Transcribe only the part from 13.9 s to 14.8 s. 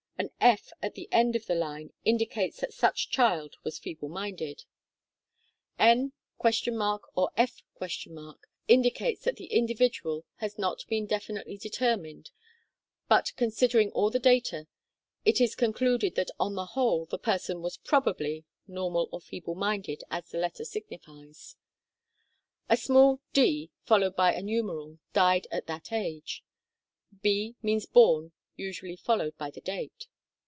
all the data,